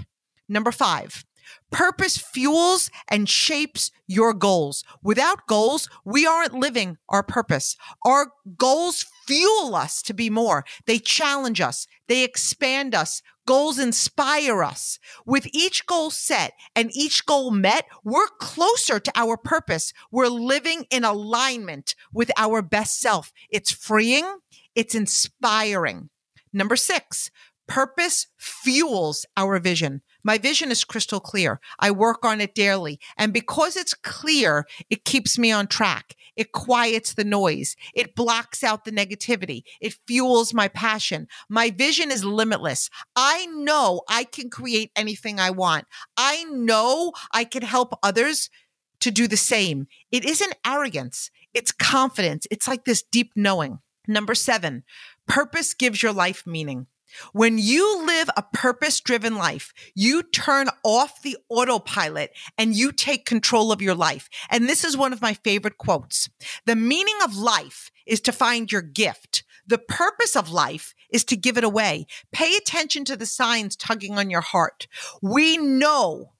Number 0.48 0.70
five, 0.70 1.24
Purpose 1.70 2.16
fuels 2.16 2.90
and 3.08 3.28
shapes 3.28 3.90
your 4.06 4.32
goals. 4.32 4.84
Without 5.02 5.46
goals, 5.46 5.88
we 6.04 6.26
aren't 6.26 6.54
living 6.54 6.98
our 7.08 7.22
purpose. 7.22 7.76
Our 8.04 8.32
goals 8.56 9.04
fuel 9.26 9.74
us 9.74 10.02
to 10.02 10.14
be 10.14 10.30
more. 10.30 10.64
They 10.86 10.98
challenge 10.98 11.60
us. 11.60 11.86
They 12.08 12.22
expand 12.22 12.94
us. 12.94 13.22
Goals 13.46 13.78
inspire 13.78 14.62
us. 14.62 14.98
With 15.24 15.46
each 15.52 15.86
goal 15.86 16.10
set 16.10 16.52
and 16.74 16.90
each 16.94 17.26
goal 17.26 17.50
met, 17.50 17.86
we're 18.04 18.28
closer 18.40 18.98
to 18.98 19.12
our 19.14 19.36
purpose. 19.36 19.92
We're 20.10 20.28
living 20.28 20.86
in 20.90 21.04
alignment 21.04 21.94
with 22.12 22.30
our 22.36 22.62
best 22.62 23.00
self. 23.00 23.32
It's 23.50 23.70
freeing. 23.70 24.26
It's 24.74 24.94
inspiring. 24.94 26.10
Number 26.52 26.76
six, 26.76 27.30
purpose 27.66 28.28
fuels 28.36 29.26
our 29.36 29.58
vision. 29.58 30.02
My 30.26 30.38
vision 30.38 30.72
is 30.72 30.82
crystal 30.82 31.20
clear. 31.20 31.60
I 31.78 31.92
work 31.92 32.24
on 32.24 32.40
it 32.40 32.52
daily. 32.52 32.98
And 33.16 33.32
because 33.32 33.76
it's 33.76 33.94
clear, 33.94 34.66
it 34.90 35.04
keeps 35.04 35.38
me 35.38 35.52
on 35.52 35.68
track. 35.68 36.16
It 36.34 36.50
quiets 36.50 37.14
the 37.14 37.22
noise. 37.22 37.76
It 37.94 38.16
blocks 38.16 38.64
out 38.64 38.84
the 38.84 38.90
negativity. 38.90 39.62
It 39.80 39.94
fuels 40.08 40.52
my 40.52 40.66
passion. 40.66 41.28
My 41.48 41.70
vision 41.70 42.10
is 42.10 42.24
limitless. 42.24 42.90
I 43.14 43.46
know 43.46 44.02
I 44.08 44.24
can 44.24 44.50
create 44.50 44.90
anything 44.96 45.38
I 45.38 45.50
want. 45.50 45.84
I 46.16 46.42
know 46.42 47.12
I 47.32 47.44
can 47.44 47.62
help 47.62 47.96
others 48.02 48.50
to 48.98 49.12
do 49.12 49.28
the 49.28 49.36
same. 49.36 49.86
It 50.10 50.24
isn't 50.24 50.56
arrogance. 50.66 51.30
It's 51.54 51.70
confidence. 51.70 52.48
It's 52.50 52.66
like 52.66 52.84
this 52.84 53.04
deep 53.12 53.30
knowing. 53.36 53.78
Number 54.08 54.34
seven, 54.34 54.82
purpose 55.28 55.72
gives 55.72 56.02
your 56.02 56.12
life 56.12 56.42
meaning. 56.44 56.88
When 57.32 57.58
you 57.58 58.04
live 58.06 58.30
a 58.36 58.44
purpose 58.52 59.00
driven 59.00 59.36
life, 59.36 59.72
you 59.94 60.22
turn 60.22 60.68
off 60.84 61.22
the 61.22 61.36
autopilot 61.48 62.30
and 62.58 62.74
you 62.74 62.92
take 62.92 63.24
control 63.24 63.72
of 63.72 63.82
your 63.82 63.94
life. 63.94 64.28
And 64.50 64.68
this 64.68 64.84
is 64.84 64.96
one 64.96 65.12
of 65.12 65.22
my 65.22 65.34
favorite 65.34 65.78
quotes. 65.78 66.28
The 66.66 66.76
meaning 66.76 67.16
of 67.24 67.36
life 67.36 67.90
is 68.06 68.20
to 68.22 68.32
find 68.32 68.70
your 68.70 68.82
gift. 68.82 69.44
The 69.66 69.78
purpose 69.78 70.36
of 70.36 70.50
life 70.50 70.94
is 71.10 71.24
to 71.24 71.36
give 71.36 71.58
it 71.58 71.64
away. 71.64 72.06
Pay 72.32 72.56
attention 72.56 73.04
to 73.06 73.16
the 73.16 73.26
signs 73.26 73.76
tugging 73.76 74.18
on 74.18 74.30
your 74.30 74.40
heart. 74.40 74.86
We 75.20 75.56
know 75.56 76.32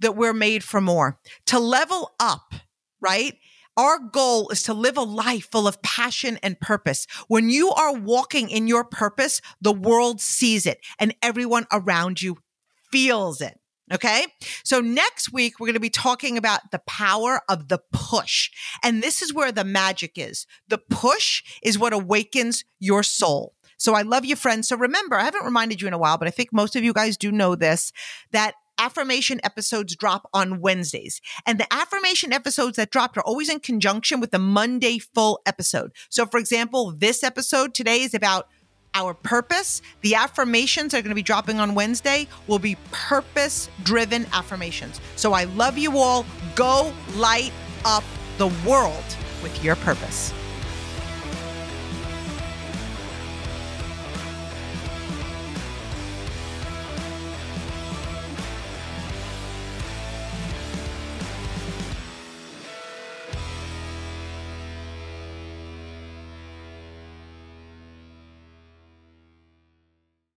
that 0.00 0.16
we're 0.16 0.34
made 0.34 0.64
for 0.64 0.80
more. 0.80 1.18
To 1.46 1.58
level 1.58 2.12
up, 2.18 2.54
right? 3.00 3.36
Our 3.78 4.00
goal 4.00 4.48
is 4.50 4.64
to 4.64 4.74
live 4.74 4.96
a 4.96 5.02
life 5.02 5.48
full 5.52 5.68
of 5.68 5.80
passion 5.82 6.38
and 6.42 6.58
purpose. 6.58 7.06
When 7.28 7.48
you 7.48 7.70
are 7.70 7.94
walking 7.94 8.50
in 8.50 8.66
your 8.66 8.84
purpose, 8.84 9.40
the 9.60 9.72
world 9.72 10.20
sees 10.20 10.66
it 10.66 10.80
and 10.98 11.14
everyone 11.22 11.66
around 11.72 12.20
you 12.20 12.38
feels 12.90 13.40
it. 13.40 13.58
Okay. 13.92 14.26
So 14.64 14.80
next 14.80 15.32
week, 15.32 15.58
we're 15.58 15.68
going 15.68 15.74
to 15.74 15.80
be 15.80 15.88
talking 15.88 16.36
about 16.36 16.72
the 16.72 16.80
power 16.80 17.40
of 17.48 17.68
the 17.68 17.78
push. 17.92 18.50
And 18.82 19.02
this 19.02 19.22
is 19.22 19.32
where 19.32 19.52
the 19.52 19.64
magic 19.64 20.12
is. 20.16 20.46
The 20.66 20.78
push 20.78 21.42
is 21.62 21.78
what 21.78 21.94
awakens 21.94 22.64
your 22.80 23.02
soul. 23.02 23.54
So 23.78 23.94
I 23.94 24.02
love 24.02 24.24
you, 24.24 24.34
friends. 24.34 24.68
So 24.68 24.76
remember, 24.76 25.16
I 25.16 25.22
haven't 25.22 25.44
reminded 25.44 25.80
you 25.80 25.86
in 25.86 25.94
a 25.94 25.98
while, 25.98 26.18
but 26.18 26.26
I 26.26 26.32
think 26.32 26.52
most 26.52 26.74
of 26.74 26.82
you 26.82 26.92
guys 26.92 27.16
do 27.16 27.30
know 27.30 27.54
this, 27.54 27.92
that 28.32 28.54
affirmation 28.78 29.40
episodes 29.42 29.96
drop 29.96 30.28
on 30.32 30.60
Wednesdays. 30.60 31.20
And 31.46 31.58
the 31.58 31.72
affirmation 31.72 32.32
episodes 32.32 32.76
that 32.76 32.90
dropped 32.90 33.16
are 33.16 33.22
always 33.24 33.48
in 33.48 33.60
conjunction 33.60 34.20
with 34.20 34.30
the 34.30 34.38
Monday 34.38 34.98
full 34.98 35.40
episode. 35.46 35.92
So, 36.08 36.26
for 36.26 36.38
example, 36.38 36.92
this 36.92 37.22
episode 37.22 37.74
today 37.74 38.02
is 38.02 38.14
about 38.14 38.48
our 38.94 39.14
purpose. 39.14 39.82
The 40.00 40.14
affirmations 40.14 40.94
are 40.94 41.02
going 41.02 41.10
to 41.10 41.14
be 41.14 41.22
dropping 41.22 41.60
on 41.60 41.74
Wednesday 41.74 42.26
will 42.46 42.58
be 42.58 42.76
purpose 42.90 43.68
driven 43.84 44.26
affirmations. 44.32 45.00
So 45.16 45.32
I 45.32 45.44
love 45.44 45.78
you 45.78 45.98
all. 45.98 46.24
Go 46.54 46.92
light 47.14 47.52
up 47.84 48.04
the 48.38 48.48
world 48.66 49.04
with 49.42 49.62
your 49.62 49.76
purpose. 49.76 50.32